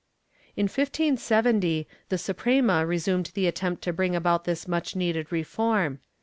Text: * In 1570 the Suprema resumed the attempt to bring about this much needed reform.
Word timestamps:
* 0.31 0.55
In 0.57 0.63
1570 0.63 1.87
the 2.09 2.17
Suprema 2.17 2.87
resumed 2.87 3.29
the 3.35 3.45
attempt 3.45 3.83
to 3.83 3.93
bring 3.93 4.15
about 4.15 4.45
this 4.45 4.67
much 4.67 4.95
needed 4.95 5.31
reform. 5.31 5.99